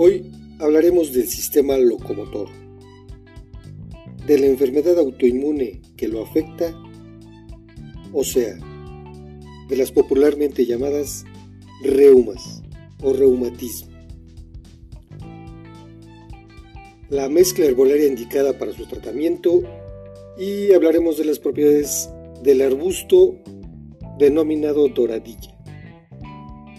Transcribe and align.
Hoy 0.00 0.30
hablaremos 0.60 1.12
del 1.12 1.26
sistema 1.26 1.76
locomotor, 1.76 2.48
de 4.28 4.38
la 4.38 4.46
enfermedad 4.46 4.96
autoinmune 4.96 5.82
que 5.96 6.06
lo 6.06 6.22
afecta, 6.22 6.72
o 8.12 8.22
sea, 8.22 8.56
de 9.68 9.76
las 9.76 9.90
popularmente 9.90 10.64
llamadas 10.64 11.24
reumas 11.82 12.62
o 13.02 13.12
reumatismo. 13.12 13.90
La 17.10 17.28
mezcla 17.28 17.64
herbolaria 17.64 18.06
indicada 18.06 18.56
para 18.56 18.72
su 18.74 18.86
tratamiento 18.86 19.62
y 20.38 20.72
hablaremos 20.74 21.18
de 21.18 21.24
las 21.24 21.40
propiedades 21.40 22.08
del 22.44 22.62
arbusto 22.62 23.34
denominado 24.16 24.86
doradilla. 24.86 25.58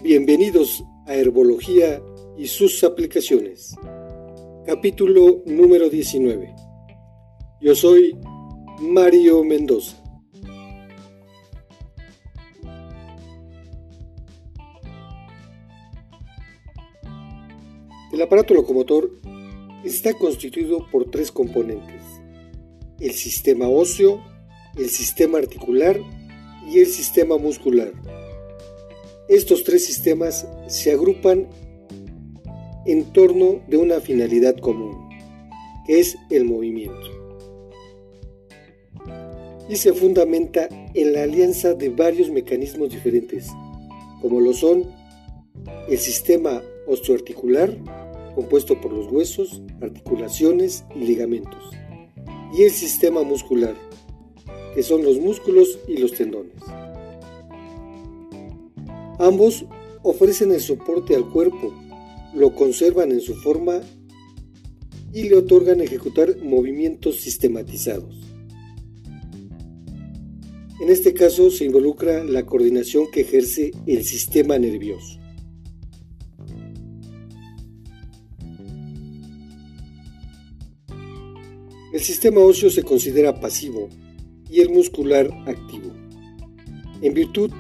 Bienvenidos 0.04 0.86
a 1.06 1.16
Herbología 1.16 2.02
y 2.40 2.48
sus 2.48 2.86
aplicaciones. 2.86 3.76
Capítulo 4.66 5.44
número 5.46 5.90
19. 5.90 6.56
Yo 7.60 7.76
soy 7.76 8.18
Mario 8.80 9.44
Mendoza. 9.44 10.02
El 18.14 18.22
aparato 18.22 18.54
locomotor 18.54 19.12
está 19.84 20.14
constituido 20.14 20.88
por 20.90 21.12
tres 21.12 21.34
componentes. 21.34 22.02
El 23.02 23.12
sistema 23.12 23.68
óseo, 23.68 24.24
el 24.78 24.90
sistema 24.90 25.40
articular 25.40 26.00
y 26.72 26.80
el 26.80 26.88
sistema 26.88 27.38
muscular. 27.38 27.92
Estos 29.28 29.66
tres 29.66 29.86
sistemas 29.86 30.48
se 30.68 30.94
agrupan 30.94 31.50
en 32.92 33.04
torno 33.14 33.60
de 33.68 33.78
una 33.78 34.00
finalidad 34.00 34.58
común, 34.58 35.08
que 35.86 36.00
es 36.00 36.18
el 36.32 36.46
movimiento. 36.46 37.08
Y 39.70 39.76
se 39.76 39.94
fundamenta 39.94 40.68
en 40.96 41.14
la 41.14 41.22
alianza 41.22 41.76
de 41.76 41.90
varios 41.90 42.32
mecanismos 42.32 42.90
diferentes, 42.90 43.48
como 44.24 44.40
lo 44.40 44.54
son 44.54 44.86
el 45.88 46.00
sistema 46.00 46.64
osteoarticular, 46.88 47.78
compuesto 48.34 48.82
por 48.82 48.92
los 48.92 49.12
huesos, 49.12 49.62
articulaciones 49.82 50.84
y 50.96 51.00
ligamentos, 51.02 51.64
y 52.58 52.64
el 52.64 52.72
sistema 52.72 53.22
muscular, 53.22 53.76
que 54.74 54.82
son 54.82 55.04
los 55.04 55.20
músculos 55.20 55.78
y 55.88 55.98
los 55.98 56.14
tendones. 56.14 56.56
Ambos 59.20 59.64
ofrecen 60.02 60.52
el 60.52 60.62
soporte 60.62 61.16
al 61.16 61.30
cuerpo, 61.30 61.72
lo 62.34 62.54
conservan 62.54 63.12
en 63.12 63.22
su 63.22 63.36
forma 63.36 63.82
y 65.14 65.30
le 65.30 65.36
otorgan 65.36 65.82
ejecutar 65.82 66.38
movimientos 66.42 67.18
sistematizados. 67.18 68.16
En 70.80 70.90
este 70.90 71.14
caso 71.14 71.52
se 71.52 71.66
involucra 71.66 72.24
la 72.24 72.46
coordinación 72.46 73.12
que 73.12 73.22
ejerce 73.22 73.72
el 73.86 74.04
sistema 74.06 74.58
nervioso. 74.58 75.20
El 81.92 82.02
sistema 82.02 82.40
óseo 82.40 82.70
se 82.70 82.84
considera 82.84 83.42
pasivo 83.42 83.90
y 84.50 84.62
el 84.62 84.70
muscular 84.70 85.30
activo, 85.48 85.92
en 87.02 87.14
virtud 87.14 87.52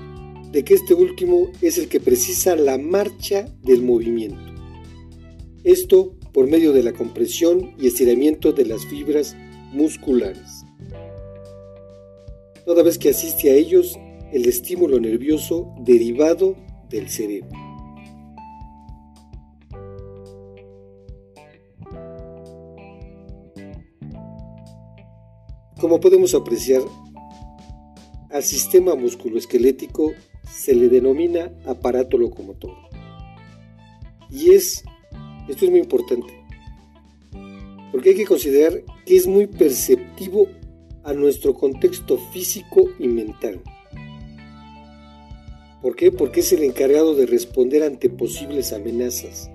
de 0.51 0.63
que 0.63 0.75
este 0.75 0.93
último 0.93 1.51
es 1.61 1.77
el 1.77 1.87
que 1.89 1.99
precisa 1.99 2.55
la 2.55 2.77
marcha 2.77 3.47
del 3.63 3.81
movimiento. 3.81 4.48
Esto 5.69 6.15
por 6.33 6.47
medio 6.47 6.73
de 6.73 6.81
la 6.81 6.93
compresión 6.93 7.75
y 7.77 7.85
estiramiento 7.85 8.53
de 8.53 8.65
las 8.65 8.87
fibras 8.87 9.35
musculares. 9.71 10.65
Toda 12.65 12.81
vez 12.81 12.97
que 12.97 13.09
asiste 13.09 13.51
a 13.51 13.53
ellos 13.53 13.95
el 14.33 14.47
estímulo 14.47 14.99
nervioso 14.99 15.71
derivado 15.81 16.55
del 16.89 17.07
cerebro. 17.07 17.51
Como 25.79 25.99
podemos 25.99 26.33
apreciar, 26.33 26.81
al 28.31 28.41
sistema 28.41 28.95
musculoesquelético 28.95 30.13
se 30.51 30.73
le 30.73 30.89
denomina 30.89 31.53
aparato 31.67 32.17
locomotor. 32.17 32.75
Y 34.31 34.55
es, 34.55 34.83
esto 35.49 35.65
es 35.65 35.71
muy 35.71 35.79
importante, 35.79 36.31
porque 37.91 38.11
hay 38.11 38.15
que 38.15 38.25
considerar 38.25 38.83
que 39.05 39.17
es 39.17 39.27
muy 39.27 39.47
perceptivo 39.47 40.47
a 41.03 41.13
nuestro 41.13 41.53
contexto 41.55 42.17
físico 42.31 42.89
y 42.99 43.07
mental. 43.07 43.61
¿Por 45.81 45.95
qué? 45.95 46.11
Porque 46.11 46.41
es 46.41 46.51
el 46.51 46.63
encargado 46.63 47.15
de 47.15 47.25
responder 47.25 47.83
ante 47.83 48.09
posibles 48.09 48.73
amenazas. 48.73 49.49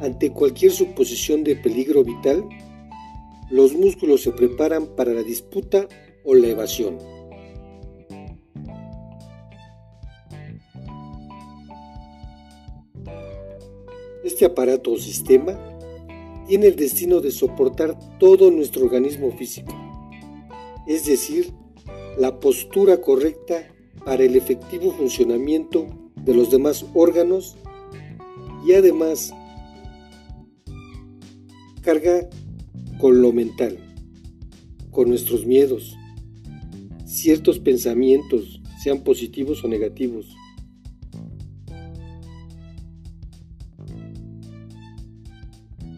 Ante 0.00 0.30
cualquier 0.30 0.72
suposición 0.72 1.44
de 1.44 1.56
peligro 1.56 2.04
vital, 2.04 2.48
los 3.50 3.74
músculos 3.74 4.22
se 4.22 4.30
preparan 4.30 4.86
para 4.86 5.12
la 5.12 5.22
disputa 5.22 5.88
o 6.24 6.34
la 6.34 6.46
evasión. 6.46 6.96
Este 14.24 14.44
aparato 14.44 14.92
o 14.92 14.98
sistema 14.98 15.58
tiene 16.46 16.66
el 16.66 16.76
destino 16.76 17.20
de 17.20 17.30
soportar 17.30 17.98
todo 18.18 18.50
nuestro 18.50 18.84
organismo 18.84 19.30
físico, 19.32 19.74
es 20.86 21.06
decir, 21.06 21.52
la 22.18 22.40
postura 22.40 23.00
correcta 23.00 23.68
para 24.04 24.24
el 24.24 24.36
efectivo 24.36 24.92
funcionamiento 24.92 25.86
de 26.16 26.34
los 26.34 26.50
demás 26.50 26.84
órganos 26.94 27.56
y 28.66 28.72
además 28.72 29.32
carga 31.82 32.28
con 32.98 33.22
lo 33.22 33.32
mental, 33.32 33.78
con 34.90 35.08
nuestros 35.08 35.46
miedos, 35.46 35.96
ciertos 37.06 37.58
pensamientos, 37.58 38.60
sean 38.82 39.02
positivos 39.02 39.64
o 39.64 39.68
negativos. 39.68 40.26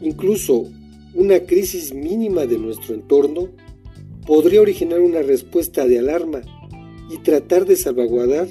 Incluso 0.02 0.68
una 1.14 1.40
crisis 1.40 1.94
mínima 1.94 2.44
de 2.44 2.58
nuestro 2.58 2.94
entorno 2.94 3.48
podría 4.26 4.60
originar 4.60 5.00
una 5.00 5.22
respuesta 5.22 5.86
de 5.86 6.00
alarma 6.00 6.42
y 7.08 7.18
tratar 7.18 7.66
de 7.66 7.76
salvaguardar 7.76 8.48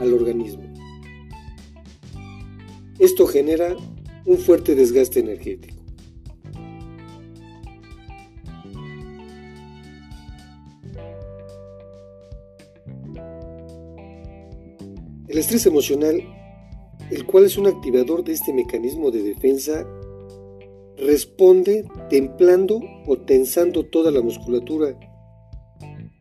al 0.00 0.14
organismo. 0.14 0.62
Esto 2.98 3.26
genera 3.26 3.76
un 4.24 4.38
fuerte 4.38 4.74
desgaste 4.74 5.20
energético. 5.20 5.74
El 15.28 15.38
estrés 15.38 15.66
emocional, 15.66 16.22
el 17.10 17.26
cual 17.26 17.44
es 17.44 17.58
un 17.58 17.66
activador 17.66 18.24
de 18.24 18.32
este 18.32 18.52
mecanismo 18.52 19.10
de 19.10 19.22
defensa, 19.22 19.84
responde 20.98 21.84
templando 22.08 22.80
o 23.06 23.16
tensando 23.18 23.84
toda 23.84 24.10
la 24.10 24.22
musculatura 24.22 24.98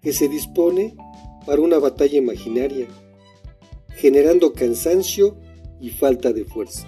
que 0.02 0.14
se 0.14 0.28
dispone 0.28 0.96
para 1.46 1.62
una 1.62 1.78
batalla 1.80 2.18
imaginaria, 2.18 2.88
generando 3.96 4.54
cansancio 4.54 5.38
y 5.80 5.90
falta 5.90 6.34
de 6.34 6.46
fuerza. 6.46 6.88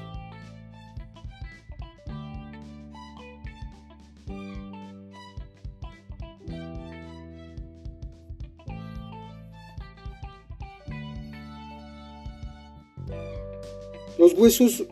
Los 14.18 14.34
huesos 14.34 14.86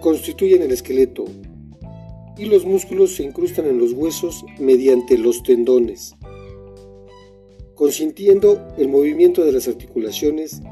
constituyen 0.00 0.62
el 0.62 0.72
esqueleto 0.72 1.26
y 2.38 2.46
los 2.46 2.64
músculos 2.64 3.16
se 3.16 3.24
incrustan 3.24 3.66
en 3.66 3.78
los 3.78 3.92
huesos 3.92 4.44
mediante 4.58 5.18
los 5.18 5.42
tendones, 5.42 6.14
consintiendo 7.74 8.64
el 8.78 8.88
movimiento 8.88 9.44
de 9.44 9.52
las 9.52 9.66
articulaciones 9.66 10.62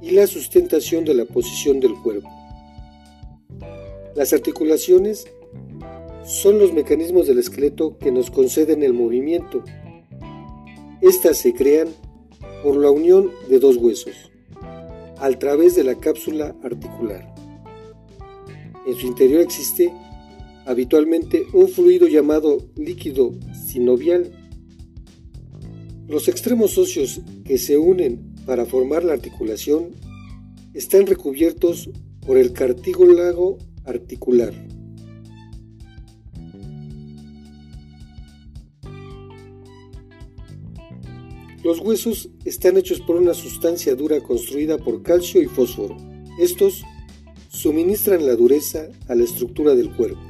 y 0.00 0.10
la 0.10 0.26
sustentación 0.26 1.04
de 1.04 1.14
la 1.14 1.26
posición 1.26 1.80
del 1.80 1.94
cuerpo. 1.94 2.30
Las 4.14 4.32
articulaciones 4.32 5.26
son 6.24 6.58
los 6.58 6.72
mecanismos 6.72 7.26
del 7.26 7.38
esqueleto 7.38 7.98
que 7.98 8.10
nos 8.10 8.30
conceden 8.30 8.82
el 8.82 8.94
movimiento. 8.94 9.62
Estas 11.02 11.36
se 11.36 11.52
crean 11.52 11.88
por 12.62 12.76
la 12.76 12.90
unión 12.90 13.30
de 13.48 13.58
dos 13.58 13.76
huesos 13.76 14.32
a 15.18 15.30
través 15.30 15.76
de 15.76 15.84
la 15.84 15.94
cápsula 15.94 16.56
articular. 16.62 17.34
En 18.86 18.94
su 18.94 19.06
interior 19.06 19.40
existe 19.40 19.92
habitualmente 20.66 21.46
un 21.52 21.68
fluido 21.68 22.08
llamado 22.08 22.58
líquido 22.76 23.32
sinovial. 23.66 24.32
Los 26.08 26.28
extremos 26.28 26.76
óseos 26.76 27.20
que 27.44 27.56
se 27.56 27.78
unen 27.78 28.34
para 28.44 28.66
formar 28.66 29.04
la 29.04 29.12
articulación 29.12 29.90
están 30.74 31.06
recubiertos 31.06 31.88
por 32.26 32.36
el 32.36 32.52
cartílago 32.52 33.58
articular. 33.84 34.52
Los 41.62 41.80
huesos 41.80 42.28
están 42.44 42.76
hechos 42.76 43.00
por 43.00 43.16
una 43.16 43.34
sustancia 43.34 43.96
dura 43.96 44.20
construida 44.20 44.78
por 44.78 45.02
calcio 45.02 45.42
y 45.42 45.46
fósforo. 45.46 45.96
Estos 46.38 46.84
suministran 47.48 48.26
la 48.26 48.36
dureza 48.36 48.88
a 49.08 49.14
la 49.14 49.24
estructura 49.24 49.74
del 49.74 49.90
cuerpo. 49.96 50.25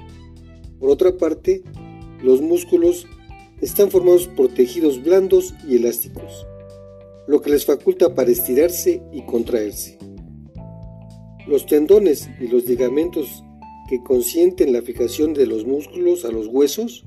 Por 0.78 0.90
otra 0.90 1.16
parte, 1.16 1.62
los 2.22 2.40
músculos 2.40 3.06
están 3.60 3.90
formados 3.90 4.28
por 4.28 4.52
tejidos 4.52 5.02
blandos 5.02 5.54
y 5.66 5.76
elásticos, 5.76 6.46
lo 7.26 7.40
que 7.40 7.50
les 7.50 7.64
faculta 7.64 8.14
para 8.14 8.30
estirarse 8.30 9.02
y 9.12 9.22
contraerse. 9.22 9.98
Los 11.46 11.66
tendones 11.66 12.28
y 12.40 12.48
los 12.48 12.66
ligamentos 12.66 13.42
que 13.88 14.02
consienten 14.02 14.72
la 14.72 14.82
fijación 14.82 15.32
de 15.32 15.46
los 15.46 15.64
músculos 15.64 16.24
a 16.24 16.32
los 16.32 16.48
huesos 16.48 17.04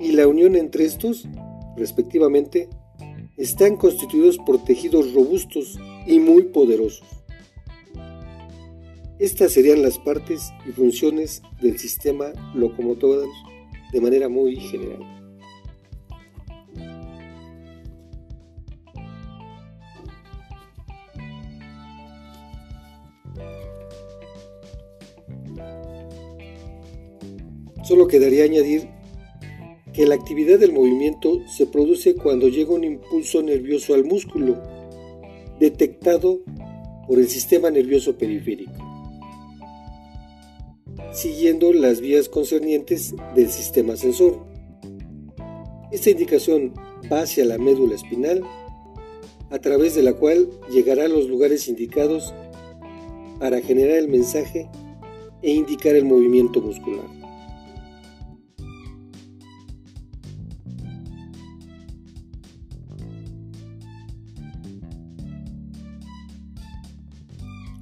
y 0.00 0.12
la 0.12 0.26
unión 0.26 0.56
entre 0.56 0.84
estos, 0.84 1.28
respectivamente, 1.76 2.68
están 3.36 3.76
constituidos 3.76 4.38
por 4.38 4.64
tejidos 4.64 5.12
robustos 5.12 5.78
y 6.06 6.18
muy 6.18 6.44
poderosos. 6.44 7.06
Estas 9.18 9.52
serían 9.52 9.82
las 9.82 9.98
partes 9.98 10.52
y 10.68 10.72
funciones 10.72 11.42
del 11.60 11.78
sistema 11.78 12.32
locomotor 12.54 13.26
de 13.92 14.00
manera 14.00 14.28
muy 14.28 14.56
general. 14.56 15.14
Solo 27.84 28.08
quedaría 28.08 28.44
añadir 28.44 28.88
que 29.92 30.06
la 30.06 30.14
actividad 30.14 30.58
del 30.58 30.72
movimiento 30.72 31.46
se 31.46 31.66
produce 31.66 32.14
cuando 32.14 32.48
llega 32.48 32.72
un 32.72 32.82
impulso 32.82 33.42
nervioso 33.42 33.94
al 33.94 34.04
músculo, 34.04 34.60
detectado 35.60 36.40
por 37.06 37.18
el 37.18 37.28
sistema 37.28 37.70
nervioso 37.70 38.16
periférico, 38.16 38.72
siguiendo 41.14 41.72
las 41.72 42.00
vías 42.00 42.28
concernientes 42.28 43.14
del 43.36 43.48
sistema 43.48 43.96
sensor. 43.96 44.44
Esta 45.92 46.10
indicación 46.10 46.74
va 47.10 47.22
hacia 47.22 47.44
la 47.44 47.56
médula 47.56 47.94
espinal, 47.94 48.42
a 49.50 49.58
través 49.60 49.94
de 49.94 50.02
la 50.02 50.14
cual 50.14 50.50
llegará 50.72 51.04
a 51.04 51.08
los 51.08 51.28
lugares 51.28 51.68
indicados 51.68 52.34
para 53.38 53.60
generar 53.60 53.98
el 53.98 54.08
mensaje 54.08 54.68
e 55.40 55.52
indicar 55.52 55.94
el 55.94 56.04
movimiento 56.04 56.60
muscular. 56.60 57.04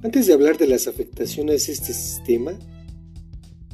Antes 0.03 0.27
de 0.27 0.33
hablar 0.33 0.57
de 0.57 0.67
las 0.67 0.87
afectaciones 0.87 1.69
este 1.69 1.93
sistema, 1.93 2.59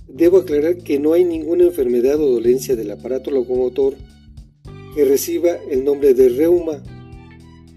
debo 0.09 0.39
aclarar 0.39 0.77
que 0.77 0.99
no 0.99 1.13
hay 1.13 1.23
ninguna 1.23 1.63
enfermedad 1.63 2.19
o 2.19 2.29
dolencia 2.29 2.75
del 2.75 2.91
aparato 2.91 3.31
locomotor 3.31 3.95
que 4.95 5.05
reciba 5.05 5.51
el 5.69 5.83
nombre 5.85 6.13
de 6.13 6.29
reuma, 6.29 6.83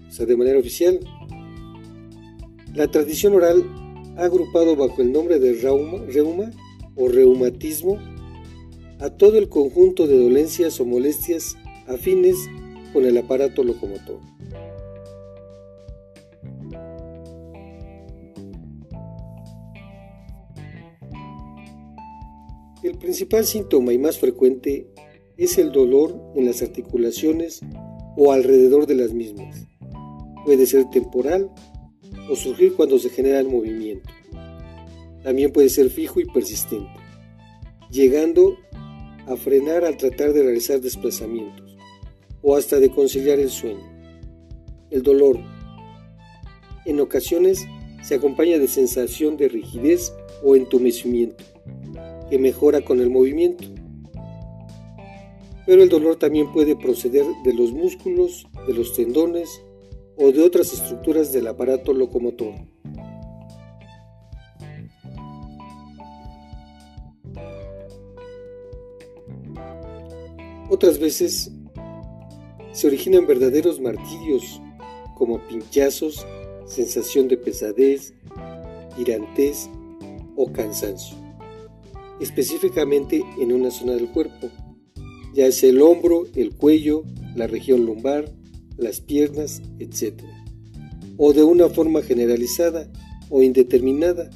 o 0.07 0.11
sea, 0.11 0.25
de 0.25 0.35
manera 0.35 0.59
oficial. 0.59 0.99
La 2.73 2.87
tradición 2.89 3.35
oral 3.35 3.63
ha 4.17 4.25
agrupado 4.25 4.75
bajo 4.75 5.01
el 5.01 5.11
nombre 5.11 5.39
de 5.39 5.53
reuma, 5.53 6.03
reuma 6.07 6.51
o 6.95 7.07
reumatismo 7.07 7.99
a 8.99 9.09
todo 9.11 9.37
el 9.37 9.49
conjunto 9.49 10.07
de 10.07 10.17
dolencias 10.17 10.79
o 10.79 10.85
molestias 10.85 11.55
afines 11.87 12.37
con 12.93 13.05
el 13.05 13.17
aparato 13.17 13.63
locomotor. 13.63 14.32
El 22.93 22.99
principal 22.99 23.43
síntoma 23.43 23.91
y 23.91 23.97
más 23.97 24.19
frecuente 24.19 24.87
es 25.35 25.57
el 25.57 25.71
dolor 25.71 26.15
en 26.35 26.45
las 26.45 26.61
articulaciones 26.61 27.59
o 28.15 28.31
alrededor 28.31 28.85
de 28.85 28.93
las 28.93 29.13
mismas. 29.13 29.67
Puede 30.45 30.67
ser 30.67 30.87
temporal 30.91 31.49
o 32.29 32.35
surgir 32.35 32.75
cuando 32.75 32.99
se 32.99 33.09
genera 33.09 33.39
el 33.39 33.49
movimiento. 33.49 34.07
También 35.23 35.51
puede 35.51 35.69
ser 35.69 35.89
fijo 35.89 36.19
y 36.19 36.25
persistente, 36.25 36.91
llegando 37.89 38.57
a 39.25 39.35
frenar 39.37 39.85
al 39.85 39.97
tratar 39.97 40.31
de 40.31 40.43
realizar 40.43 40.79
desplazamientos 40.79 41.75
o 42.43 42.55
hasta 42.55 42.79
de 42.79 42.91
conciliar 42.91 43.39
el 43.39 43.49
sueño. 43.49 43.91
El 44.91 45.01
dolor 45.01 45.39
en 46.85 46.99
ocasiones 46.99 47.65
se 48.03 48.13
acompaña 48.13 48.59
de 48.59 48.67
sensación 48.67 49.35
de 49.35 49.49
rigidez 49.49 50.13
o 50.43 50.55
entumecimiento 50.55 51.43
que 52.29 52.39
mejora 52.39 52.81
con 52.81 52.99
el 52.99 53.09
movimiento. 53.09 53.63
Pero 55.65 55.81
el 55.81 55.89
dolor 55.89 56.17
también 56.17 56.51
puede 56.51 56.75
proceder 56.75 57.25
de 57.43 57.53
los 57.53 57.71
músculos, 57.71 58.45
de 58.67 58.73
los 58.73 58.93
tendones 58.93 59.61
o 60.17 60.31
de 60.31 60.41
otras 60.41 60.73
estructuras 60.73 61.31
del 61.31 61.47
aparato 61.47 61.93
locomotor. 61.93 62.53
Otras 70.69 70.99
veces 70.99 71.51
se 72.71 72.87
originan 72.87 73.27
verdaderos 73.27 73.79
martirios 73.79 74.61
como 75.15 75.39
pinchazos, 75.47 76.25
sensación 76.65 77.27
de 77.27 77.37
pesadez, 77.37 78.13
tirantez 78.95 79.69
o 80.35 80.51
cansancio 80.51 81.22
específicamente 82.19 83.23
en 83.39 83.51
una 83.51 83.71
zona 83.71 83.93
del 83.93 84.09
cuerpo, 84.09 84.49
ya 85.33 85.51
sea 85.51 85.69
el 85.69 85.81
hombro, 85.81 86.25
el 86.35 86.55
cuello, 86.55 87.03
la 87.35 87.47
región 87.47 87.85
lumbar, 87.85 88.31
las 88.77 89.01
piernas, 89.01 89.61
etc. 89.79 90.21
O 91.17 91.33
de 91.33 91.43
una 91.43 91.69
forma 91.69 92.01
generalizada 92.01 92.91
o 93.29 93.41
indeterminada, 93.41 94.29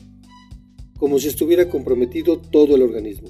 como 0.97 1.19
si 1.19 1.27
estuviera 1.27 1.69
comprometido 1.69 2.39
todo 2.39 2.75
el 2.75 2.81
organismo. 2.81 3.29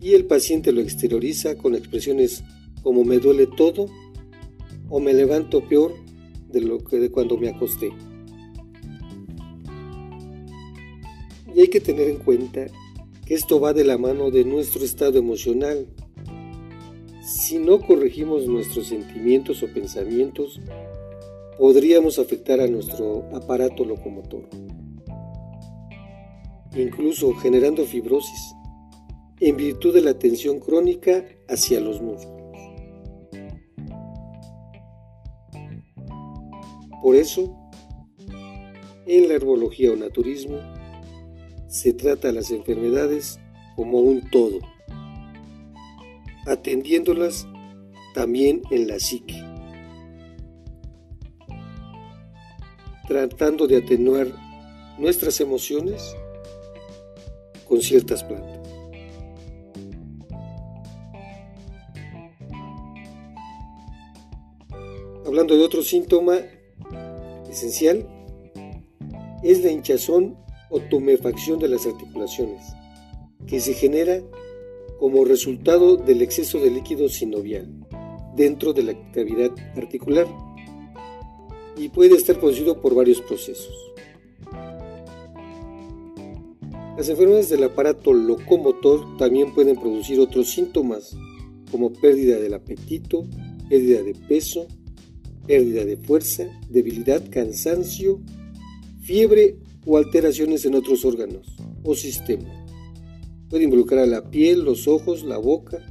Y 0.00 0.12
el 0.12 0.26
paciente 0.26 0.72
lo 0.72 0.80
exterioriza 0.80 1.56
con 1.56 1.74
expresiones 1.74 2.42
como 2.82 3.04
me 3.04 3.18
duele 3.18 3.46
todo 3.46 3.86
o 4.88 5.00
me 5.00 5.12
levanto 5.12 5.66
peor 5.66 5.94
de 6.50 6.60
lo 6.62 6.78
que 6.78 6.96
de 6.96 7.10
cuando 7.10 7.36
me 7.36 7.48
acosté. 7.48 7.90
Hay 11.60 11.68
que 11.68 11.80
tener 11.82 12.08
en 12.08 12.16
cuenta 12.16 12.68
que 13.26 13.34
esto 13.34 13.60
va 13.60 13.74
de 13.74 13.84
la 13.84 13.98
mano 13.98 14.30
de 14.30 14.46
nuestro 14.46 14.82
estado 14.82 15.18
emocional. 15.18 15.86
Si 17.22 17.58
no 17.58 17.80
corregimos 17.80 18.46
nuestros 18.46 18.86
sentimientos 18.86 19.62
o 19.62 19.66
pensamientos, 19.66 20.58
podríamos 21.58 22.18
afectar 22.18 22.62
a 22.62 22.66
nuestro 22.66 23.28
aparato 23.36 23.84
locomotor, 23.84 24.48
incluso 26.74 27.34
generando 27.34 27.84
fibrosis, 27.84 28.54
en 29.38 29.58
virtud 29.58 29.92
de 29.92 30.00
la 30.00 30.18
tensión 30.18 30.60
crónica 30.60 31.26
hacia 31.46 31.78
los 31.78 32.00
músculos. 32.00 32.56
Por 37.02 37.16
eso, 37.16 37.54
en 39.04 39.28
la 39.28 39.34
herbología 39.34 39.92
o 39.92 39.96
naturismo, 39.96 40.79
se 41.70 41.92
trata 41.92 42.32
las 42.32 42.50
enfermedades 42.50 43.38
como 43.76 44.00
un 44.00 44.28
todo, 44.28 44.58
atendiéndolas 46.46 47.46
también 48.12 48.60
en 48.72 48.88
la 48.88 48.98
psique, 48.98 49.40
tratando 53.06 53.68
de 53.68 53.76
atenuar 53.78 54.26
nuestras 54.98 55.40
emociones 55.40 56.16
con 57.68 57.80
ciertas 57.80 58.24
plantas. 58.24 58.58
Hablando 65.24 65.56
de 65.56 65.62
otro 65.62 65.84
síntoma 65.84 66.38
esencial, 67.48 68.08
es 69.44 69.62
la 69.62 69.70
hinchazón 69.70 70.36
o 70.70 70.80
tumefacción 70.80 71.58
de 71.58 71.68
las 71.68 71.86
articulaciones, 71.86 72.62
que 73.46 73.60
se 73.60 73.74
genera 73.74 74.22
como 74.98 75.24
resultado 75.24 75.96
del 75.96 76.22
exceso 76.22 76.58
de 76.58 76.70
líquido 76.70 77.08
sinovial 77.08 77.68
dentro 78.36 78.72
de 78.72 78.84
la 78.84 79.12
cavidad 79.12 79.50
articular 79.76 80.26
y 81.76 81.88
puede 81.88 82.14
estar 82.14 82.38
producido 82.38 82.80
por 82.80 82.94
varios 82.94 83.20
procesos. 83.20 83.74
Las 86.96 87.08
enfermedades 87.08 87.48
del 87.48 87.64
aparato 87.64 88.12
locomotor 88.12 89.16
también 89.16 89.54
pueden 89.54 89.76
producir 89.76 90.20
otros 90.20 90.50
síntomas 90.50 91.16
como 91.70 91.92
pérdida 91.92 92.38
del 92.38 92.52
apetito, 92.52 93.24
pérdida 93.70 94.02
de 94.02 94.14
peso, 94.14 94.66
pérdida 95.46 95.84
de 95.84 95.96
fuerza, 95.96 96.44
debilidad, 96.68 97.22
cansancio, 97.30 98.20
fiebre 99.00 99.56
o 99.90 99.96
alteraciones 99.96 100.64
en 100.66 100.76
otros 100.76 101.04
órganos 101.04 101.48
o 101.82 101.96
sistemas. 101.96 102.56
Puede 103.48 103.64
involucrar 103.64 104.04
a 104.04 104.06
la 104.06 104.30
piel, 104.30 104.60
los 104.60 104.86
ojos, 104.86 105.24
la 105.24 105.36
boca, 105.36 105.84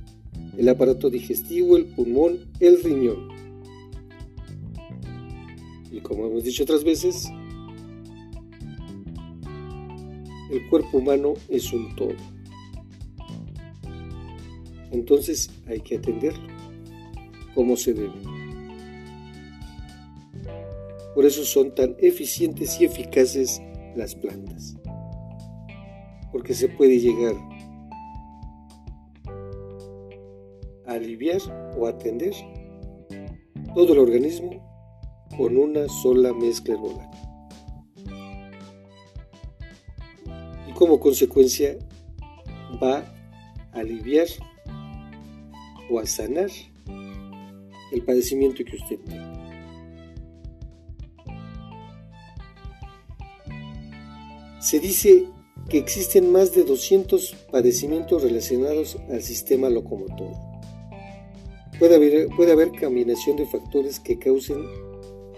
el 0.57 0.69
aparato 0.69 1.09
digestivo, 1.09 1.75
el 1.75 1.87
pulmón, 1.87 2.49
el 2.61 2.81
riñón. 2.81 3.27
Y 5.91 5.99
como 5.99 6.27
hemos 6.27 6.45
dicho 6.45 6.63
otras 6.63 6.85
veces, 6.85 7.27
el 10.49 10.69
cuerpo 10.69 10.99
humano 10.99 11.33
es 11.49 11.73
un 11.73 11.93
todo. 11.97 12.15
Entonces 14.91 15.51
hay 15.67 15.81
que 15.81 15.97
atenderlo 15.97 16.47
como 17.53 17.75
se 17.75 17.93
debe. 17.93 18.13
Por 21.13 21.25
eso 21.25 21.43
son 21.43 21.75
tan 21.75 21.97
eficientes 21.99 22.79
y 22.79 22.85
eficaces 22.85 23.61
las 23.95 24.15
plantas. 24.15 24.75
Porque 26.31 26.53
se 26.53 26.69
puede 26.69 26.99
llegar 26.99 27.35
a 30.85 30.93
aliviar 30.93 31.39
o 31.77 31.87
atender 31.87 32.33
todo 33.73 33.93
el 33.93 33.99
organismo 33.99 34.69
con 35.37 35.57
una 35.57 35.87
sola 35.87 36.33
mezcla 36.33 36.73
herbolaria. 36.73 37.09
Y 40.67 40.73
como 40.73 40.99
consecuencia 40.99 41.77
va 42.81 42.99
a 43.71 43.79
aliviar 43.79 44.27
o 45.89 45.99
a 45.99 46.05
sanar 46.05 46.49
el 47.91 48.03
padecimiento 48.03 48.63
que 48.63 48.75
usted 48.75 48.99
tiene. 49.05 49.38
Se 54.69 54.79
dice 54.79 55.25
que 55.67 55.79
existen 55.79 56.31
más 56.31 56.53
de 56.53 56.63
200 56.63 57.35
padecimientos 57.51 58.21
relacionados 58.21 58.99
al 59.09 59.23
sistema 59.23 59.67
locomotor. 59.67 60.31
Puede 61.79 61.95
haber, 61.95 62.27
puede 62.35 62.51
haber 62.51 62.79
combinación 62.79 63.35
de 63.37 63.47
factores 63.47 63.99
que 63.99 64.19
causen 64.19 64.63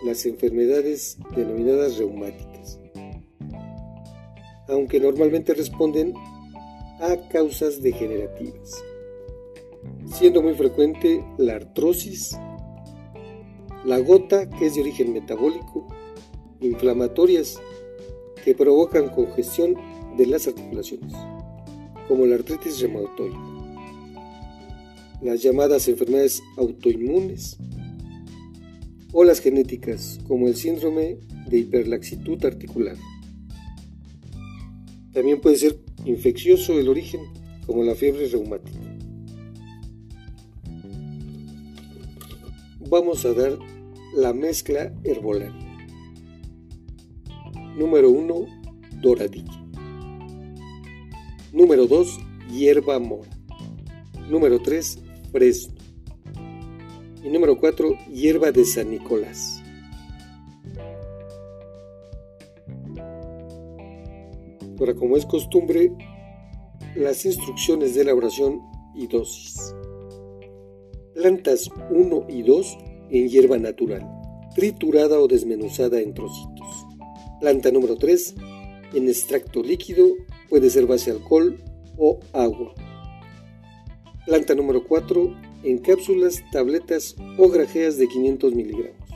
las 0.03 0.25
enfermedades 0.25 1.17
denominadas 1.33 1.97
reumáticas, 1.97 2.77
aunque 4.67 4.99
normalmente 4.99 5.53
responden 5.53 6.13
a 6.99 7.15
causas 7.29 7.81
degenerativas, 7.81 8.83
siendo 10.13 10.41
muy 10.41 10.55
frecuente 10.55 11.23
la 11.37 11.55
artrosis, 11.55 12.37
la 13.85 13.97
gota, 13.99 14.49
que 14.49 14.65
es 14.65 14.75
de 14.75 14.81
origen 14.81 15.13
metabólico, 15.13 15.87
inflamatorias, 16.59 17.61
que 18.43 18.55
provocan 18.55 19.09
congestión 19.09 19.75
de 20.17 20.25
las 20.25 20.47
articulaciones, 20.47 21.13
como 22.07 22.25
la 22.25 22.35
artritis 22.35 22.79
reumatoide, 22.79 23.37
las 25.21 25.41
llamadas 25.41 25.87
enfermedades 25.87 26.41
autoinmunes 26.57 27.57
o 29.13 29.23
las 29.23 29.39
genéticas, 29.39 30.19
como 30.27 30.47
el 30.47 30.55
síndrome 30.55 31.17
de 31.47 31.59
hiperlaxitud 31.59 32.43
articular. 32.45 32.95
También 35.13 35.41
puede 35.41 35.57
ser 35.57 35.77
infeccioso 36.05 36.79
el 36.79 36.87
origen, 36.87 37.21
como 37.65 37.83
la 37.83 37.95
fiebre 37.95 38.27
reumática. 38.27 38.79
Vamos 42.89 43.25
a 43.25 43.33
dar 43.33 43.57
la 44.15 44.33
mezcla 44.33 44.93
herbolaria. 45.03 45.70
Número 47.75 48.09
1, 48.09 48.45
doradilla. 49.01 49.65
Número 51.53 51.87
2, 51.87 52.19
hierba 52.51 52.99
mora. 52.99 53.29
Número 54.29 54.59
3, 54.59 54.99
fresno. 55.31 55.75
Y 57.23 57.29
número 57.29 57.57
4, 57.57 57.97
hierba 58.11 58.51
de 58.51 58.65
San 58.65 58.89
Nicolás. 58.89 59.61
Ahora, 64.79 64.95
como 64.95 65.15
es 65.15 65.25
costumbre, 65.25 65.91
las 66.95 67.25
instrucciones 67.25 67.95
de 67.95 68.01
elaboración 68.01 68.61
y 68.95 69.07
dosis. 69.07 69.75
Plantas 71.13 71.69
1 71.89 72.25
y 72.29 72.41
2 72.41 72.77
en 73.11 73.29
hierba 73.29 73.57
natural, 73.57 74.07
triturada 74.55 75.19
o 75.19 75.27
desmenuzada 75.27 76.01
en 76.01 76.13
trocitos. 76.13 76.50
Planta 77.41 77.71
número 77.71 77.95
3 77.95 78.35
en 78.93 79.09
extracto 79.09 79.63
líquido, 79.63 80.15
puede 80.47 80.69
ser 80.69 80.85
base 80.85 81.09
alcohol 81.09 81.57
o 81.97 82.19
agua. 82.33 82.75
Planta 84.27 84.53
número 84.53 84.83
4 84.87 85.35
en 85.63 85.79
cápsulas, 85.79 86.43
tabletas 86.51 87.15
o 87.39 87.49
grajeas 87.49 87.97
de 87.97 88.07
500 88.07 88.53
miligramos. 88.53 89.09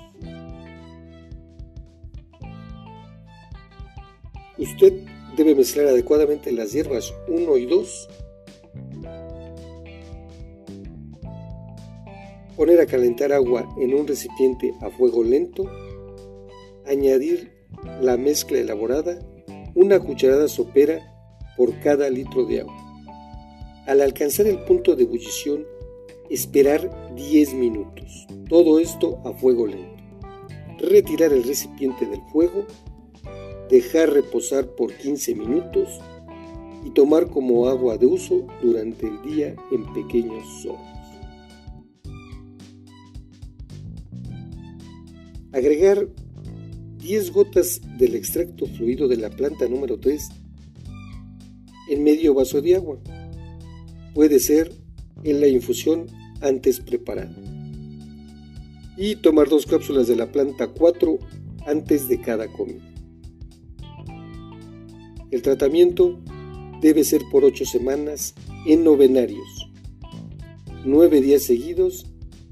Usted 4.58 5.04
debe 5.38 5.54
mezclar 5.54 5.86
adecuadamente 5.86 6.52
las 6.52 6.74
hierbas 6.74 7.14
1 7.28 7.58
y 7.58 7.66
2. 7.68 8.10
Poner 12.58 12.82
a 12.82 12.88
calentar 12.88 13.32
agua 13.34 13.72
en 13.80 13.94
un 13.94 14.08
recipiente 14.08 14.74
a 14.82 14.90
fuego 14.90 15.24
lento. 15.24 15.70
Añadir 16.88 17.55
la 18.02 18.18
mezcla 18.18 18.60
elaborada, 18.60 19.20
una 19.74 20.00
cucharada 20.00 20.48
sopera 20.48 21.00
por 21.58 21.80
cada 21.80 22.10
litro 22.10 22.46
de 22.46 22.62
agua. 22.62 22.76
Al 23.88 24.02
alcanzar 24.02 24.48
el 24.48 24.60
punto 24.60 24.96
de 24.96 25.04
ebullición, 25.04 25.66
esperar 26.30 26.90
10 27.16 27.54
minutos. 27.54 28.28
Todo 28.50 28.80
esto 28.80 29.20
a 29.26 29.34
fuego 29.34 29.68
lento. 29.68 30.04
Retirar 30.80 31.32
el 31.34 31.44
recipiente 31.44 32.06
del 32.06 32.22
fuego, 32.32 32.66
dejar 33.70 34.12
reposar 34.12 34.68
por 34.76 34.94
15 34.94 35.36
minutos 35.36 36.00
y 36.84 36.92
tomar 36.92 37.28
como 37.28 37.68
agua 37.68 37.98
de 37.98 38.06
uso 38.06 38.46
durante 38.62 39.08
el 39.08 39.22
día 39.24 39.56
en 39.72 39.94
pequeños 39.94 40.44
sorbos. 40.62 40.96
Agregar 45.52 46.10
10 47.06 47.34
gotas 47.34 47.82
del 48.00 48.16
extracto 48.16 48.66
fluido 48.66 49.08
de 49.08 49.18
la 49.18 49.30
planta 49.30 49.70
número 49.70 50.00
3 50.00 50.28
en 51.90 52.04
medio 52.04 52.34
vaso 52.34 52.64
de 52.64 52.76
agua. 52.76 52.98
Puede 54.16 54.40
ser 54.40 54.74
en 55.24 55.40
la 55.40 55.48
infusión 55.48 56.08
antes 56.42 56.80
preparada. 56.80 57.36
Y 58.98 59.18
tomar 59.18 59.50
dos 59.50 59.68
cápsulas 59.68 60.08
de 60.08 60.16
la 60.16 60.32
planta 60.32 60.70
4 60.70 61.20
antes 61.68 62.08
de 62.08 62.22
cada 62.22 62.52
comida. 62.52 62.82
El 65.30 65.44
tratamiento 65.44 66.20
debe 66.82 67.04
ser 67.04 67.22
por 67.32 67.46
8 67.46 67.66
semanas 67.66 68.34
en 68.66 68.84
novenarios. 68.84 69.70
9 70.86 71.22
días 71.22 71.44
seguidos, 71.44 72.08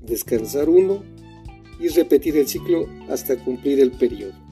descansar 0.05 0.69
uno 0.69 1.01
y 1.79 1.88
repetir 1.88 2.38
el 2.38 2.48
ciclo 2.48 2.88
hasta 3.10 3.36
cumplir 3.43 3.79
el 3.79 3.89
periodo. 3.89 4.42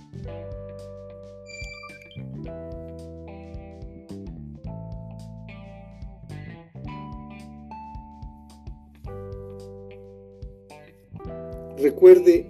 Recuerde 12.01 12.47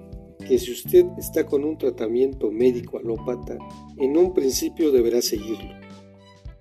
que 0.47 0.57
si 0.59 0.71
usted 0.71 1.05
está 1.17 1.45
con 1.45 1.65
un 1.65 1.77
tratamiento 1.77 2.49
médico 2.51 2.99
alópata, 2.99 3.57
en 3.97 4.15
un 4.15 4.33
principio 4.33 4.93
deberá 4.93 5.21
seguirlo. 5.21 5.73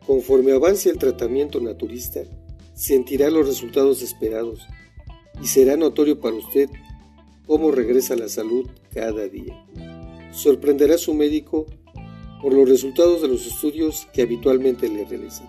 Conforme 0.05 0.51
avance 0.51 0.91
el 0.91 0.99
tratamiento 0.99 1.61
naturista, 1.61 2.23
sentirá 2.75 3.31
los 3.31 3.47
resultados 3.47 4.03
esperados 4.03 4.67
y 5.41 5.47
será 5.47 5.77
notorio 5.77 6.19
para 6.19 6.35
usted 6.35 6.69
cómo 7.47 7.71
regresa 7.71 8.17
la 8.17 8.29
salud 8.29 8.69
cada 8.93 9.29
día. 9.29 9.55
Sorprenderá 10.33 10.97
a 10.97 10.99
su 10.99 11.15
médico 11.15 11.67
por 12.43 12.53
los 12.53 12.69
resultados 12.69 13.23
de 13.23 13.29
los 13.29 13.47
estudios 13.47 14.09
que 14.13 14.23
habitualmente 14.23 14.89
le 14.89 15.05
realizan 15.05 15.49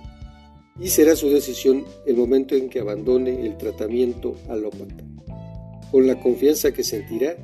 y 0.79 0.89
será 0.89 1.15
su 1.15 1.27
decisión 1.29 1.85
el 2.05 2.17
momento 2.17 2.53
en 2.53 2.69
que 2.69 2.81
abandone 2.81 3.47
el 3.47 3.57
tratamiento 3.57 4.35
alópata, 4.47 5.03
con 5.91 6.07
la 6.07 6.19
confianza 6.19 6.71
que 6.71 6.83
sentirá 6.83 7.35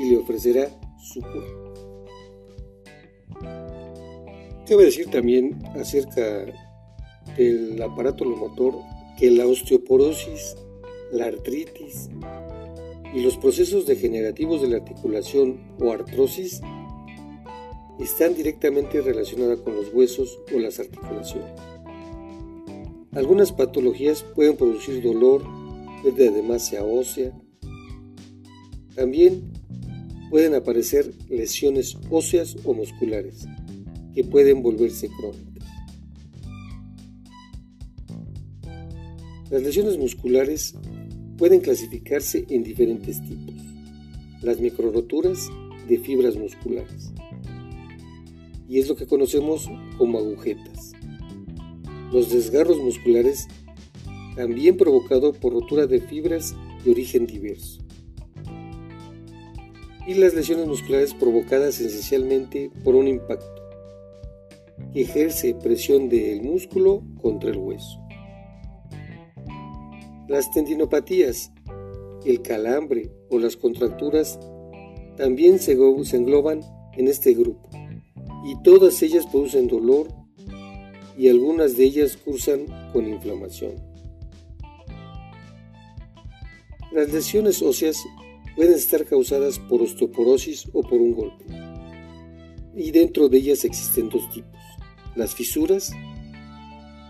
y 0.00 0.10
le 0.10 0.16
ofrecerá 0.16 0.68
su 0.98 1.20
cuerpo. 1.20 1.64
Cabe 4.66 4.84
decir 4.84 5.10
también 5.10 5.62
acerca 5.78 6.46
del 7.36 7.82
aparato 7.82 8.24
lomotor 8.24 8.74
que 9.18 9.30
la 9.30 9.46
osteoporosis, 9.46 10.56
la 11.12 11.26
artritis 11.26 12.08
y 13.14 13.20
los 13.20 13.36
procesos 13.36 13.86
degenerativos 13.86 14.62
de 14.62 14.68
la 14.68 14.76
articulación 14.78 15.60
o 15.78 15.92
artrosis 15.92 16.62
están 18.00 18.34
directamente 18.34 19.00
relacionadas 19.00 19.60
con 19.60 19.76
los 19.76 19.92
huesos 19.92 20.40
o 20.54 20.58
las 20.58 20.80
articulaciones. 20.80 21.52
Algunas 23.12 23.52
patologías 23.52 24.24
pueden 24.34 24.56
producir 24.56 25.00
dolor, 25.02 25.44
pérdida 26.04 26.30
de 26.30 26.42
masa 26.42 26.84
ósea. 26.84 27.32
También 28.94 29.50
pueden 30.28 30.54
aparecer 30.54 31.10
lesiones 31.30 31.96
óseas 32.10 32.56
o 32.64 32.74
musculares 32.74 33.46
que 34.14 34.22
pueden 34.22 34.62
volverse 34.62 35.08
crónicas. 35.08 35.68
Las 39.50 39.62
lesiones 39.62 39.96
musculares 39.98 40.74
pueden 41.38 41.60
clasificarse 41.60 42.44
en 42.50 42.62
diferentes 42.62 43.22
tipos. 43.24 43.54
Las 44.42 44.60
microroturas 44.60 45.48
de 45.88 45.98
fibras 45.98 46.36
musculares. 46.36 47.12
Y 48.68 48.78
es 48.78 48.88
lo 48.88 48.96
que 48.96 49.06
conocemos 49.06 49.70
como 49.96 50.18
agujetas. 50.18 50.92
Los 52.12 52.30
desgarros 52.30 52.78
musculares 52.78 53.48
también 54.36 54.76
provocado 54.76 55.32
por 55.32 55.52
rotura 55.52 55.86
de 55.86 56.00
fibras 56.00 56.54
de 56.84 56.90
origen 56.90 57.26
diverso. 57.26 57.80
Y 60.06 60.14
las 60.14 60.34
lesiones 60.34 60.66
musculares 60.66 61.14
provocadas 61.14 61.80
esencialmente 61.80 62.70
por 62.82 62.94
un 62.94 63.08
impacto 63.08 63.62
que 64.92 65.02
ejerce 65.02 65.54
presión 65.54 66.08
del 66.08 66.42
músculo 66.42 67.02
contra 67.20 67.50
el 67.50 67.58
hueso. 67.58 68.00
Las 70.28 70.50
tendinopatías, 70.52 71.52
el 72.24 72.42
calambre 72.42 73.10
o 73.30 73.38
las 73.38 73.56
contracturas 73.56 74.38
también 75.16 75.58
se 75.58 75.72
engloban 75.72 76.60
en 76.96 77.08
este 77.08 77.34
grupo 77.34 77.68
y 78.44 78.60
todas 78.62 79.02
ellas 79.02 79.26
producen 79.26 79.68
dolor 79.68 80.08
y 81.16 81.28
algunas 81.28 81.76
de 81.76 81.84
ellas 81.84 82.16
cursan 82.16 82.66
con 82.92 83.08
inflamación. 83.08 83.93
Las 86.94 87.12
lesiones 87.12 87.60
óseas 87.60 87.98
pueden 88.54 88.74
estar 88.74 89.04
causadas 89.04 89.58
por 89.58 89.82
osteoporosis 89.82 90.68
o 90.72 90.80
por 90.80 91.00
un 91.00 91.12
golpe 91.12 91.44
y 92.76 92.90
dentro 92.90 93.28
de 93.28 93.38
ellas 93.38 93.64
existen 93.64 94.08
dos 94.08 94.28
tipos. 94.30 94.60
Las 95.16 95.34
fisuras, 95.34 95.92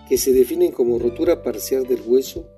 que 0.09 0.17
se 0.19 0.33
definen 0.33 0.73
como 0.73 0.99
rotura 0.99 1.43
parcial 1.43 1.87
del 1.87 2.01
hueso 2.07 2.49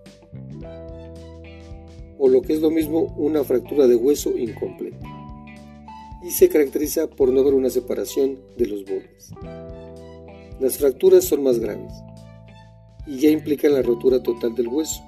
o 2.19 2.29
lo 2.29 2.43
que 2.43 2.55
es 2.55 2.61
lo 2.61 2.71
mismo 2.71 3.15
una 3.17 3.43
fractura 3.45 3.87
de 3.87 3.97
hueso 3.97 4.37
incompleta. 4.37 5.07
Y 6.25 6.31
se 6.31 6.49
caracteriza 6.49 7.09
por 7.09 7.33
no 7.33 7.41
haber 7.41 7.55
una 7.55 7.71
separación 7.71 8.39
de 8.57 8.67
los 8.67 8.85
bordes. 8.85 9.31
Las 10.61 10.79
fracturas 10.79 11.25
son 11.25 11.43
más 11.43 11.59
graves 11.59 11.93
y 13.05 13.19
ya 13.19 13.31
implican 13.31 13.75
la 13.75 13.83
rotura 13.83 14.23
total 14.23 14.55
del 14.55 14.69
hueso. 14.69 15.03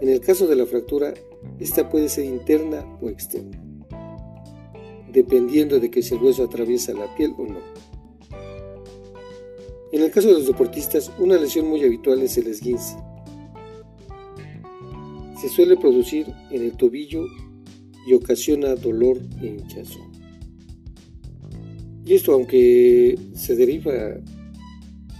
En 0.00 0.08
el 0.08 0.20
caso 0.20 0.46
de 0.46 0.56
la 0.56 0.66
fractura, 0.66 1.14
esta 1.60 1.88
puede 1.88 2.08
ser 2.08 2.24
interna 2.24 2.84
o 3.00 3.08
externa, 3.08 3.62
dependiendo 5.12 5.78
de 5.78 5.90
que 5.90 6.02
si 6.02 6.14
el 6.14 6.22
hueso 6.22 6.44
atraviesa 6.44 6.92
la 6.92 7.14
piel 7.14 7.32
o 7.38 7.46
no. 7.46 7.60
En 9.92 10.02
el 10.02 10.10
caso 10.10 10.28
de 10.28 10.34
los 10.34 10.46
deportistas, 10.46 11.12
una 11.18 11.38
lesión 11.38 11.68
muy 11.68 11.84
habitual 11.84 12.20
es 12.22 12.36
el 12.36 12.48
esguince, 12.48 12.96
se 15.40 15.48
suele 15.48 15.76
producir 15.76 16.26
en 16.50 16.62
el 16.62 16.72
tobillo 16.72 17.26
y 18.06 18.14
ocasiona 18.14 18.74
dolor 18.74 19.20
e 19.40 19.46
hinchazón. 19.46 20.12
Y 22.04 22.14
esto 22.14 22.32
aunque 22.32 23.18
se 23.34 23.54
deriva 23.54 23.92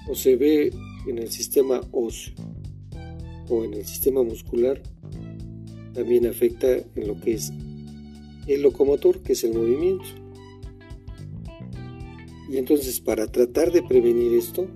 o 0.08 0.14
se 0.14 0.36
ve 0.36 0.72
en 1.06 1.18
el 1.18 1.30
sistema 1.30 1.80
óseo 1.92 2.53
o 3.48 3.64
en 3.64 3.74
el 3.74 3.84
sistema 3.84 4.22
muscular, 4.22 4.82
también 5.92 6.26
afecta 6.26 6.68
en 6.72 7.06
lo 7.06 7.20
que 7.20 7.34
es 7.34 7.52
el 8.46 8.62
locomotor, 8.62 9.22
que 9.22 9.32
es 9.32 9.44
el 9.44 9.54
movimiento. 9.54 10.04
Y 12.50 12.58
entonces 12.58 13.00
para 13.00 13.26
tratar 13.26 13.72
de 13.72 13.82
prevenir 13.82 14.32
esto, 14.34 14.68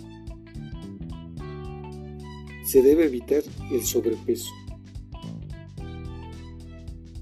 se 2.64 2.82
debe 2.82 3.06
evitar 3.06 3.42
el 3.70 3.82
sobrepeso 3.82 4.50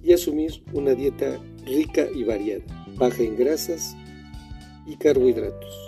y 0.03 0.13
asumir 0.13 0.63
una 0.73 0.95
dieta 0.95 1.41
rica 1.65 2.07
y 2.15 2.25
variada, 2.25 2.65
baja 2.97 3.23
en 3.23 3.37
grasas 3.37 3.97
y 4.87 4.97
carbohidratos. 4.97 5.86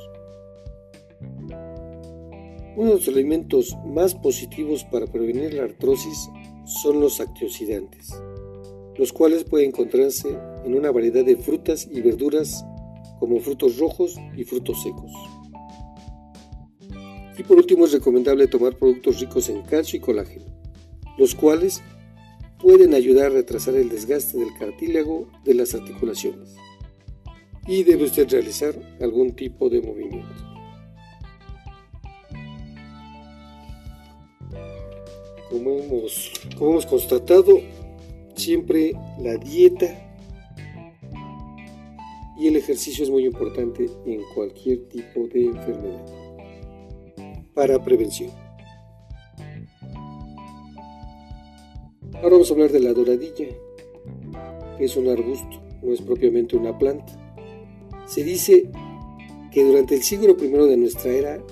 Uno 2.78 2.90
de 2.90 2.98
los 2.98 3.08
alimentos 3.08 3.76
más 3.84 4.14
positivos 4.14 4.84
para 4.84 5.08
prevenir 5.08 5.52
la 5.52 5.64
artrosis 5.64 6.30
son 6.64 7.00
los 7.00 7.20
antioxidantes, 7.20 8.14
los 8.96 9.12
cuales 9.12 9.42
pueden 9.42 9.70
encontrarse 9.70 10.28
en 10.64 10.76
una 10.76 10.92
variedad 10.92 11.24
de 11.24 11.34
frutas 11.34 11.88
y 11.90 12.00
verduras 12.02 12.64
como 13.18 13.40
frutos 13.40 13.78
rojos 13.78 14.14
y 14.36 14.44
frutos 14.44 14.80
secos. 14.80 15.10
Y 17.36 17.42
por 17.42 17.56
último 17.56 17.84
es 17.84 17.90
recomendable 17.90 18.46
tomar 18.46 18.76
productos 18.76 19.18
ricos 19.18 19.48
en 19.48 19.62
calcio 19.62 19.96
y 19.96 20.00
colágeno, 20.00 20.44
los 21.18 21.34
cuales 21.34 21.82
pueden 22.62 22.94
ayudar 22.94 23.32
a 23.32 23.34
retrasar 23.34 23.74
el 23.74 23.88
desgaste 23.88 24.38
del 24.38 24.54
cartílago 24.56 25.26
de 25.44 25.54
las 25.54 25.74
articulaciones. 25.74 26.54
Y 27.66 27.82
debe 27.82 28.04
usted 28.04 28.30
realizar 28.30 28.72
algún 29.00 29.34
tipo 29.34 29.68
de 29.68 29.82
movimiento. 29.82 30.47
Como 35.50 35.70
hemos, 35.78 36.32
como 36.56 36.72
hemos 36.72 36.86
constatado, 36.86 37.60
siempre 38.34 38.92
la 39.20 39.36
dieta 39.36 40.08
y 42.38 42.46
el 42.46 42.56
ejercicio 42.56 43.02
es 43.02 43.10
muy 43.10 43.24
importante 43.24 43.90
en 44.06 44.22
cualquier 44.34 44.88
tipo 44.88 45.26
de 45.26 45.46
enfermedad 45.46 46.04
para 47.54 47.82
prevención. 47.82 48.30
Ahora 52.14 52.30
vamos 52.30 52.50
a 52.50 52.54
hablar 52.54 52.70
de 52.70 52.80
la 52.80 52.92
doradilla, 52.92 53.46
que 54.76 54.84
es 54.84 54.96
un 54.96 55.08
arbusto, 55.08 55.60
no 55.82 55.92
es 55.92 56.00
propiamente 56.00 56.56
una 56.56 56.76
planta. 56.76 57.12
Se 58.06 58.22
dice 58.22 58.70
que 59.50 59.64
durante 59.64 59.94
el 59.94 60.02
siglo 60.02 60.36
I 60.40 60.48
de 60.48 60.76
nuestra 60.76 61.10
era, 61.10 61.42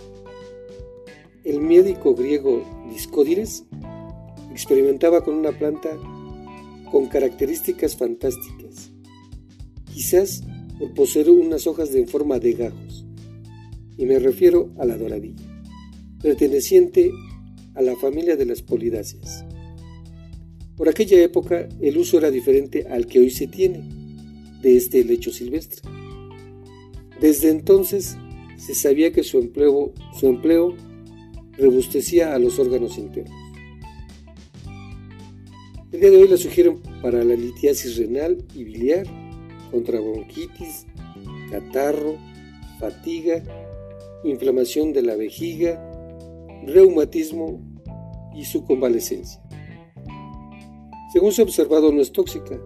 el 1.45 1.61
médico 1.61 2.15
griego 2.15 2.63
Discódides 2.91 3.65
experimentaba 4.57 5.23
con 5.23 5.35
una 5.35 5.53
planta 5.53 5.91
con 6.91 7.09
características 7.09 7.95
fantásticas, 7.95 8.91
quizás 9.93 10.43
por 10.79 10.95
poseer 10.95 11.29
unas 11.29 11.67
hojas 11.67 11.93
de 11.93 12.07
forma 12.07 12.39
de 12.39 12.53
gajos, 12.55 13.05
y 13.99 14.07
me 14.07 14.19
refiero 14.19 14.71
a 14.79 14.87
la 14.87 14.97
doradilla, 14.97 15.45
perteneciente 16.23 17.13
a 17.75 17.83
la 17.83 17.97
familia 17.97 18.35
de 18.37 18.47
las 18.47 18.63
polidáceas. 18.63 19.45
Por 20.75 20.89
aquella 20.89 21.23
época 21.23 21.69
el 21.83 21.99
uso 21.99 22.17
era 22.17 22.31
diferente 22.31 22.87
al 22.89 23.07
que 23.07 23.19
hoy 23.19 23.31
se 23.31 23.49
tiene 23.49 23.87
de 24.63 24.79
este 24.79 25.01
helecho 25.01 25.33
silvestre. 25.33 25.83
Desde 27.21 27.51
entonces 27.51 28.17
se 28.57 28.75
sabía 28.75 29.13
que 29.13 29.23
su 29.23 29.39
empleo, 29.39 29.93
su 30.19 30.29
empleo 30.29 30.75
rebustecía 31.59 32.35
a 32.35 32.39
los 32.39 32.59
órganos 32.59 32.97
internos. 32.97 33.46
El 35.97 36.03
día 36.03 36.11
de 36.11 36.19
hoy 36.19 36.29
la 36.29 36.37
sugieren 36.37 36.83
para 37.01 37.25
la 37.25 37.35
litiasis 37.35 37.97
renal 37.97 38.45
y 38.55 38.65
biliar, 38.65 39.07
contra 39.71 39.99
bronquitis, 39.99 40.87
catarro, 41.51 42.19
fatiga, 42.79 43.43
inflamación 44.23 44.93
de 44.93 45.01
la 45.01 45.17
vejiga, 45.17 45.83
reumatismo 46.67 47.63
y 48.35 48.45
su 48.45 48.63
convalecencia. 48.67 49.43
Según 51.15 51.33
se 51.33 51.41
ha 51.41 51.45
observado, 51.45 51.91
no 51.91 52.03
es 52.03 52.13
tóxica, 52.13 52.61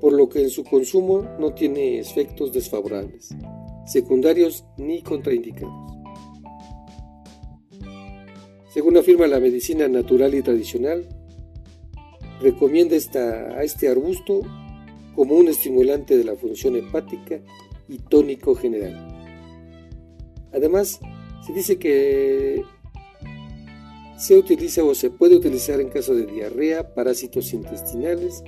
por 0.00 0.12
lo 0.12 0.28
que 0.28 0.44
en 0.44 0.50
su 0.50 0.62
consumo 0.62 1.26
no 1.40 1.52
tiene 1.52 1.98
efectos 1.98 2.52
desfavorables. 2.52 3.30
secundarios 3.84 4.64
ni 4.76 5.02
contraindicados. 5.02 5.74
Según 8.72 8.96
afirma 8.96 9.26
la 9.26 9.40
medicina 9.40 9.88
natural 9.88 10.36
y 10.36 10.42
tradicional, 10.42 11.08
recomienda 12.40 12.96
a 12.96 13.62
este 13.62 13.88
arbusto 13.88 14.42
como 15.14 15.34
un 15.34 15.48
estimulante 15.48 16.16
de 16.16 16.24
la 16.24 16.36
función 16.36 16.76
hepática 16.76 17.40
y 17.88 17.98
tónico 17.98 18.54
general. 18.54 19.20
Además, 20.52 21.00
se 21.46 21.52
dice 21.52 21.78
que 21.78 22.62
se 24.18 24.36
utiliza 24.36 24.84
o 24.84 24.94
se 24.94 25.10
puede 25.10 25.36
utilizar 25.36 25.80
en 25.80 25.88
caso 25.88 26.14
de 26.14 26.26
diarrea, 26.26 26.94
parásitos 26.94 27.52
intestinales, 27.52 28.42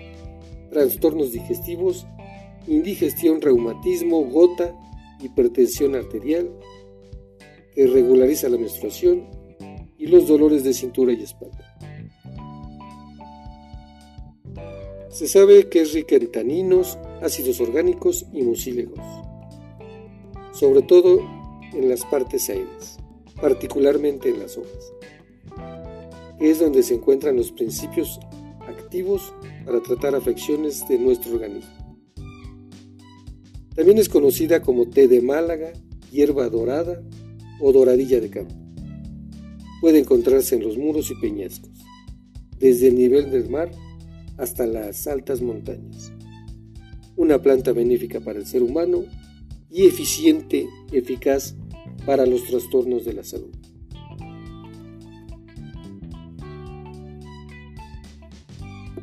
trastornos 0.71 1.33
digestivos, 1.33 2.07
indigestión, 2.67 3.41
reumatismo, 3.41 4.23
gota, 4.25 4.75
hipertensión 5.21 5.95
arterial, 5.95 6.51
que 7.75 7.87
regulariza 7.87 8.49
la 8.49 8.59
menstruación 8.59 9.29
y 9.97 10.07
los 10.07 10.27
dolores 10.27 10.65
de 10.65 10.75
cintura 10.75 11.13
y 11.13 11.23
espalda. 11.23 11.72
Se 15.13 15.29
sabe 15.29 15.69
que 15.69 15.83
es 15.83 15.93
rica 15.93 16.17
en 16.17 16.33
taninos, 16.33 16.97
ácidos 17.21 17.61
orgánicos 17.61 18.25
y 18.33 18.41
mucílegos, 18.41 18.99
sobre 20.55 20.81
todo 20.81 21.21
en 21.75 21.91
las 21.91 22.03
partes 22.07 22.49
aéreas, 22.49 22.97
particularmente 23.39 24.31
en 24.31 24.39
las 24.39 24.57
hojas, 24.57 24.95
es 26.41 26.61
donde 26.61 26.83
se 26.83 26.95
encuentran 26.95 27.37
los 27.37 27.53
principios 27.53 28.21
activos 28.67 29.35
para 29.67 29.83
tratar 29.83 30.15
afecciones 30.15 30.89
de 30.89 30.99
nuestro 30.99 31.35
organismo. 31.35 31.95
También 33.75 33.99
es 33.99 34.09
conocida 34.09 34.63
como 34.63 34.89
té 34.89 35.09
de 35.09 35.21
Málaga, 35.21 35.75
hierba 36.11 36.49
dorada 36.49 37.03
o 37.61 37.71
doradilla 37.71 38.19
de 38.19 38.31
campo. 38.31 38.55
Puede 39.83 39.99
encontrarse 39.99 40.55
en 40.55 40.63
los 40.63 40.79
muros 40.79 41.11
y 41.11 41.21
peñascos, 41.21 41.71
desde 42.59 42.89
el 42.89 42.95
nivel 42.95 43.31
del 43.31 43.51
mar 43.51 43.71
hasta 44.43 44.67
las 44.67 45.07
altas 45.07 45.41
montañas. 45.41 46.13
Una 47.15 47.41
planta 47.41 47.73
benéfica 47.73 48.19
para 48.19 48.41
el 48.41 48.47
ser 48.47 48.65
humano 48.65 49.05
y 49.71 49.87
eficiente, 49.87 50.69
eficaz 50.91 51.55
para 52.05 52.27
los 52.27 52.45
trastornos 52.45 53.05
de 53.05 53.13
la 53.13 53.23
salud. 53.23 53.55